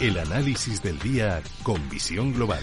[0.00, 2.62] El análisis del día con visión global.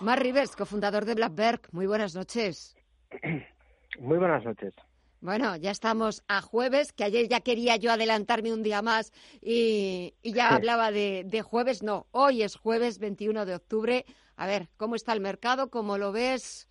[0.00, 1.62] Mar Rivers, cofundador de Blackberg.
[1.72, 2.76] Muy buenas noches.
[3.98, 4.74] Muy buenas noches.
[5.22, 10.12] Bueno, ya estamos a jueves, que ayer ya quería yo adelantarme un día más y,
[10.22, 11.82] ya hablaba de, de, jueves.
[11.82, 14.04] No, hoy es jueves 21 de octubre.
[14.36, 15.70] A ver, ¿cómo está el mercado?
[15.70, 16.68] ¿Cómo lo ves?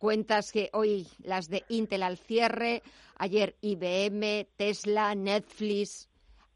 [0.00, 2.80] Cuentas que hoy las de Intel al cierre,
[3.18, 6.08] ayer IBM, Tesla, Netflix,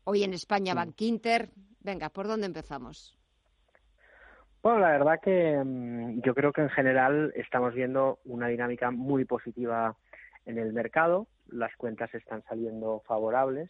[0.04, 1.50] hoy en España Bank Inter.
[1.80, 3.14] Venga, ¿por dónde empezamos?
[4.62, 9.26] Bueno, la verdad que mm, yo creo que en general estamos viendo una dinámica muy
[9.26, 9.94] positiva
[10.46, 13.68] en el mercado, las cuentas están saliendo favorables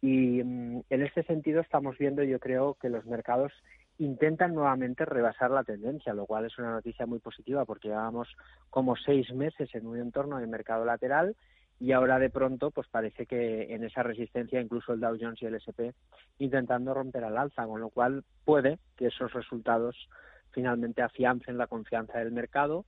[0.00, 3.52] y mm, en este sentido estamos viendo yo creo que los mercados
[3.98, 8.28] intentan nuevamente rebasar la tendencia, lo cual es una noticia muy positiva porque llevamos
[8.70, 11.34] como seis meses en un entorno de mercado lateral
[11.78, 15.46] y ahora de pronto pues parece que en esa resistencia incluso el Dow Jones y
[15.46, 15.94] el S&P
[16.38, 20.08] intentando romper al alza, con lo cual puede que esos resultados
[20.52, 22.84] finalmente afiancen la confianza del mercado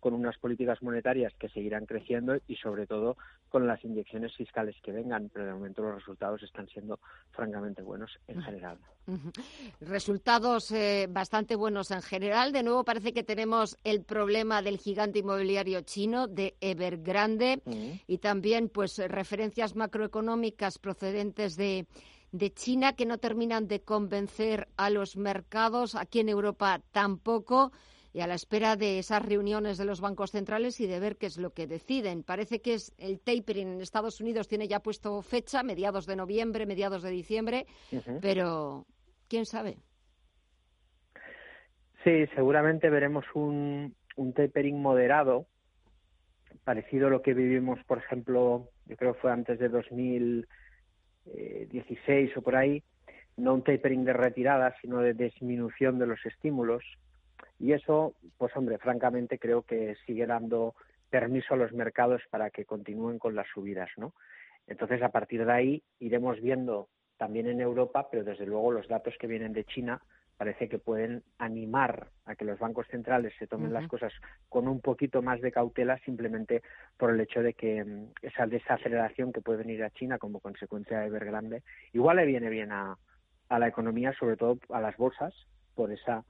[0.00, 3.16] con unas políticas monetarias que seguirán creciendo y sobre todo
[3.48, 6.98] con las inyecciones fiscales que vengan, pero de momento los resultados están siendo
[7.30, 8.78] francamente buenos en general.
[9.80, 12.52] Resultados eh, bastante buenos en general.
[12.52, 17.62] De nuevo parece que tenemos el problema del gigante inmobiliario chino de Evergrande
[18.06, 21.86] y también pues referencias macroeconómicas procedentes de
[22.32, 27.72] de China que no terminan de convencer a los mercados, aquí en Europa tampoco
[28.12, 31.26] y a la espera de esas reuniones de los bancos centrales y de ver qué
[31.26, 32.24] es lo que deciden.
[32.24, 36.66] Parece que es el tapering en Estados Unidos tiene ya puesto fecha, mediados de noviembre,
[36.66, 37.66] mediados de diciembre,
[38.20, 38.86] pero
[39.28, 39.76] quién sabe.
[42.02, 45.46] Sí, seguramente veremos un, un tapering moderado,
[46.64, 52.42] parecido a lo que vivimos, por ejemplo, yo creo que fue antes de 2016 o
[52.42, 52.82] por ahí,
[53.36, 56.82] no un tapering de retirada, sino de disminución de los estímulos
[57.60, 60.74] y eso, pues hombre, francamente creo que sigue dando
[61.10, 64.14] permiso a los mercados para que continúen con las subidas, ¿no?
[64.66, 66.88] Entonces, a partir de ahí iremos viendo
[67.18, 70.00] también en Europa, pero desde luego los datos que vienen de China
[70.38, 74.10] parece que pueden animar a que los bancos centrales se tomen las cosas
[74.48, 76.62] con un poquito más de cautela simplemente
[76.96, 81.00] por el hecho de que mm, esa desaceleración que puede venir a China como consecuencia
[81.00, 82.96] de Evergrande igual le viene bien a,
[83.50, 85.34] a la economía, sobre todo a las bolsas,
[85.74, 86.24] por esa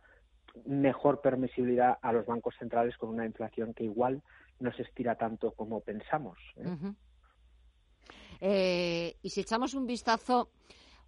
[0.65, 4.23] mejor permisibilidad a los bancos centrales con una inflación que igual
[4.59, 6.39] no se estira tanto como pensamos.
[6.57, 6.93] ¿eh?
[8.41, 10.51] Eh, y si echamos un vistazo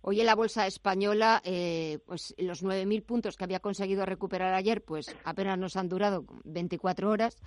[0.00, 4.82] hoy en la bolsa española, eh, pues los 9.000 puntos que había conseguido recuperar ayer,
[4.82, 7.38] pues apenas nos han durado 24 horas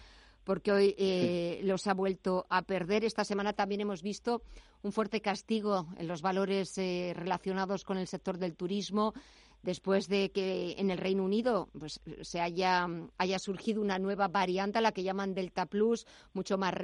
[0.44, 3.04] porque hoy los ha vuelto a perder.
[3.04, 4.44] Esta semana también hemos visto
[4.86, 9.16] un fuerte castigo en los valores relacionados con el sector del turismo,
[9.64, 12.88] después de que en el Reino Unido pues, se haya,
[13.18, 16.76] haya surgido una nueva variante, la que llaman Delta Plus, mucho más,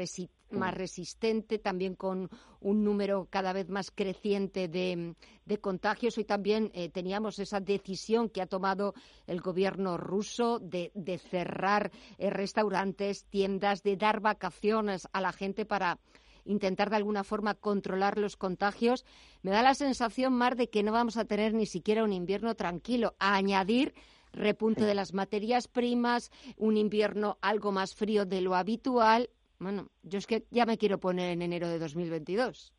[0.49, 2.27] más resistente, también con
[2.59, 5.15] un número cada vez más creciente de,
[5.61, 6.17] contagios.
[6.17, 8.95] Hoy también eh, teníamos esa decisión que ha tomado
[9.27, 10.91] el gobierno ruso de,
[11.29, 15.99] cerrar eh, restaurantes, tiendas, de dar vacaciones a la gente para
[16.45, 19.05] intentar de alguna forma controlar los contagios,
[19.41, 22.55] me da la sensación, Mar, de que no vamos a tener ni siquiera un invierno
[22.55, 23.15] tranquilo.
[23.19, 23.93] A añadir
[24.33, 29.29] repunte de las materias primas, un invierno algo más frío de lo habitual.
[29.59, 32.73] Bueno, yo es que ya me quiero poner en enero de 2022.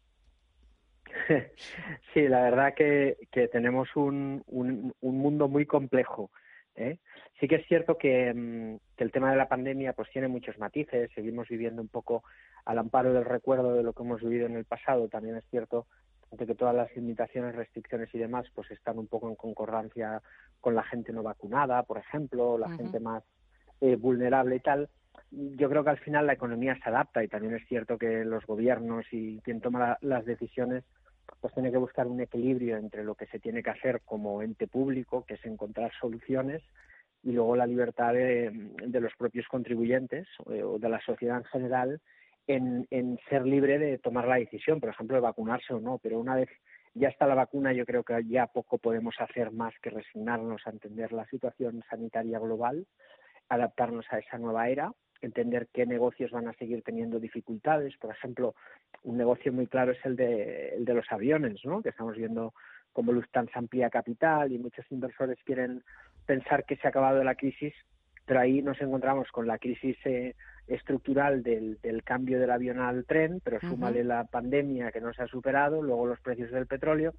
[2.14, 6.31] Sí, la verdad que, que tenemos un, un, un mundo muy complejo.
[6.76, 6.99] ¿eh?
[7.43, 10.56] Sí que es cierto que, mm, que, el tema de la pandemia pues tiene muchos
[10.61, 12.23] matices, seguimos viviendo un poco
[12.65, 15.09] al amparo del recuerdo de lo que hemos vivido en el pasado.
[15.09, 15.89] También es cierto
[16.31, 20.23] de que todas las limitaciones, restricciones y demás pues están un poco en concordancia
[20.61, 23.25] con la gente no vacunada, por ejemplo, la gente más
[23.81, 24.88] eh, vulnerable y tal.
[25.33, 28.47] Yo creo que al final la economía se adapta y también es cierto que los
[28.47, 30.85] gobiernos y quien toma las decisiones
[31.41, 34.69] pues tiene que buscar un equilibrio entre lo que se tiene que hacer como ente
[34.69, 36.62] público, que es encontrar soluciones,
[37.23, 42.01] y luego la libertad de, los propios contribuyentes eh, o de la sociedad en general
[42.47, 45.99] en, ser libre de tomar la decisión, por ejemplo, de vacunarse o no.
[45.99, 46.49] Pero una vez
[46.95, 50.71] ya está la vacuna, yo creo que ya poco podemos hacer más que resignarnos a
[50.71, 52.87] entender la situación sanitaria global,
[53.49, 57.97] adaptarnos a esa nueva era, entender qué negocios van a seguir teniendo dificultades.
[57.99, 58.55] Por ejemplo,
[59.05, 61.81] un negocio muy claro es el de, el de los aviones, ¿no?
[61.83, 62.53] que estamos viendo
[62.93, 65.83] como Lufthansa amplía capital y muchos inversores quieren
[66.27, 67.75] pensar que se ha acabado la crisis,
[68.25, 70.35] pero ahí nos encontramos con la crisis eh,
[70.75, 75.23] estructural del, del, cambio del avión al tren, pero súmale la pandemia que no se
[75.23, 77.13] ha superado, luego los precios del petróleo.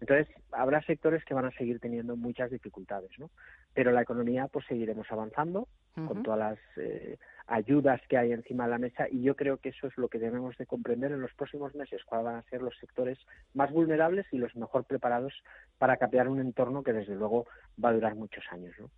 [0.00, 3.30] Entonces, habrá sectores que van a seguir teniendo muchas dificultades, ¿no?
[3.72, 5.68] Pero la economía, pues seguiremos avanzando
[6.06, 7.16] con todas las eh,
[7.46, 10.18] ayudas que hay encima de la mesa y yo creo que eso es lo que
[10.18, 13.18] debemos de comprender en los próximos meses, cuáles van a ser los sectores
[13.54, 15.32] más vulnerables y los mejor preparados
[15.78, 17.46] para capear un entorno que desde luego
[17.82, 18.74] va a durar muchos años.
[18.78, 18.90] ¿no?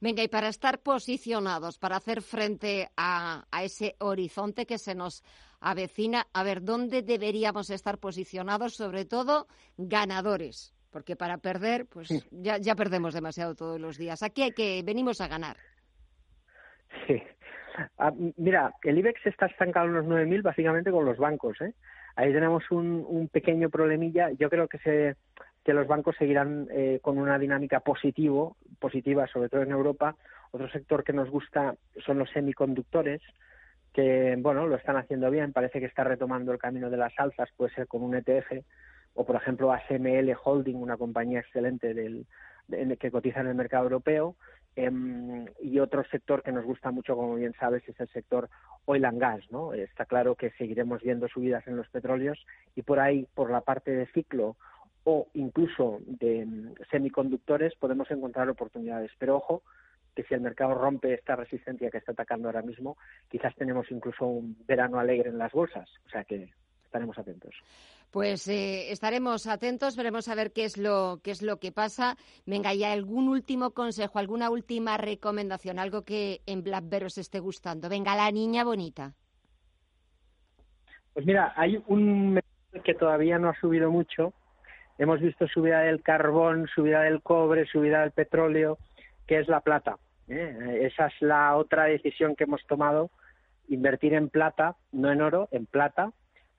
[0.00, 5.22] Venga, y para estar posicionados, para hacer frente a, a ese horizonte que se nos
[5.60, 9.46] avecina, a ver, ¿dónde deberíamos estar posicionados, sobre todo
[9.76, 10.74] ganadores?
[10.90, 14.22] Porque para perder, pues ya, ya perdemos demasiado todos los días.
[14.22, 15.56] Aquí hay que venimos a ganar.
[17.06, 17.22] Sí,
[17.98, 21.60] Ah, mira, el IBEX está estancado en los 9.000 básicamente con los bancos.
[21.60, 21.74] ¿eh?
[22.16, 24.30] Ahí tenemos un, un pequeño problemilla.
[24.32, 25.16] Yo creo que, se,
[25.64, 30.16] que los bancos seguirán eh, con una dinámica positivo, positiva, sobre todo en Europa.
[30.52, 33.22] Otro sector que nos gusta son los semiconductores,
[33.92, 35.52] que bueno lo están haciendo bien.
[35.52, 38.64] Parece que está retomando el camino de las alzas, puede ser con un ETF
[39.14, 42.26] o por ejemplo ASML Holding, una compañía excelente del,
[42.98, 44.36] que cotiza en el mercado europeo.
[44.76, 48.48] Em, y otro sector que nos gusta mucho, como bien sabes, es el sector
[48.84, 49.40] oil and gas.
[49.50, 49.72] ¿no?
[49.72, 52.38] Está claro que seguiremos viendo subidas en los petróleos
[52.76, 54.56] y por ahí, por la parte de ciclo
[55.02, 59.10] o incluso de em, semiconductores, podemos encontrar oportunidades.
[59.18, 59.62] Pero ojo,
[60.14, 62.96] que si el mercado rompe esta resistencia que está atacando ahora mismo,
[63.28, 65.88] quizás tenemos incluso un verano alegre en las bolsas.
[66.06, 66.50] O sea que
[66.84, 67.54] estaremos atentos.
[68.10, 72.16] Pues eh, estaremos atentos, veremos a ver qué es lo qué es lo que pasa.
[72.44, 77.88] Venga, ¿y algún último consejo, alguna última recomendación, algo que en BlackBerry os esté gustando?
[77.88, 79.14] Venga, la niña bonita.
[81.14, 82.40] Pues mira, hay un
[82.84, 84.32] que todavía no ha subido mucho.
[84.98, 88.78] Hemos visto subida del carbón, subida del cobre, subida del petróleo,
[89.30, 89.96] que es la plata.
[90.28, 90.80] ¿eh?
[90.92, 93.10] Esa es la otra decisión que hemos tomado,
[93.68, 96.12] invertir en plata, no en oro, en plata,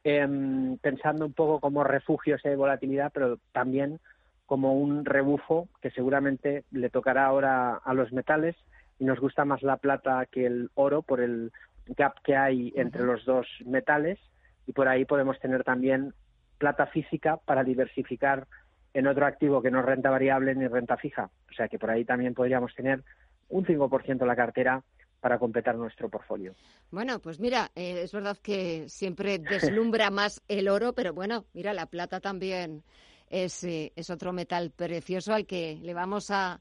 [0.04, 4.00] Em, pensando un poco como refugio de volatilidad, pero también
[4.48, 8.56] como un rebufo que seguramente le tocará ahora a los metales
[8.98, 11.52] y nos gusta más la plata que el oro por el
[11.86, 14.18] gap que hay entre los dos metales
[14.66, 16.16] y por ahí podemos tener también
[16.58, 18.48] plata física para diversificar
[18.94, 21.30] en otro activo que no es renta variable ni renta fija.
[21.50, 23.04] O sea que por ahí también podríamos tener
[23.50, 24.84] un 5% de la cartera
[25.20, 26.56] para completar nuestro portfolio.
[26.90, 31.74] Bueno, pues mira, eh, es verdad que siempre deslumbra más el oro, pero bueno, mira,
[31.74, 32.84] la plata también
[33.30, 36.60] es, eh, es otro metal precioso al que le vamos a,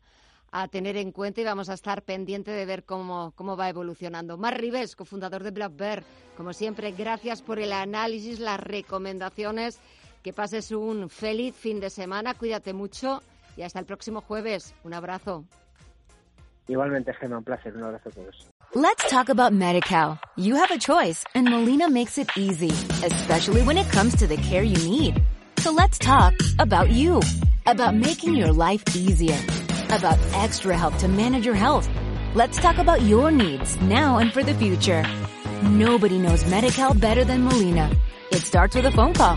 [0.53, 4.37] a, tener en cuenta y vamos a estar pendiente de ver cómo, cómo va evolucionando.
[4.37, 6.05] Mar Rives, cofundador de Black Bear,
[6.37, 9.81] como siempre, gracias por el análisis, las recomendaciones.
[10.23, 13.23] Que pases un feliz fin de semana, cuídate mucho
[13.57, 14.75] y hasta el próximo jueves.
[14.85, 15.45] Un abrazo.
[16.69, 17.75] Igualmente, Gemma, un placer.
[17.77, 18.47] Un abrazo a todos.
[18.75, 20.21] Let's talk about MediCal.
[20.37, 22.71] You have a choice and Molina makes it easy,
[23.05, 25.21] especially when it comes to the care you need.
[25.59, 27.21] So let's talk about you,
[27.67, 29.37] about making your life easier,
[29.91, 31.89] about extra help to manage your health.
[32.35, 35.03] Let's talk about your needs now and for the future.
[35.65, 37.91] Nobody knows MediCal better than Molina.
[38.31, 39.37] It starts with a phone call.